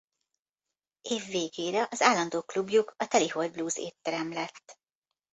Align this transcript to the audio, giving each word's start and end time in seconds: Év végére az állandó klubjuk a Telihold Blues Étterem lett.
Év 1.01 1.25
végére 1.25 1.87
az 1.91 2.01
állandó 2.01 2.41
klubjuk 2.41 2.93
a 2.97 3.07
Telihold 3.07 3.51
Blues 3.51 3.75
Étterem 3.77 4.31
lett. 4.33 4.79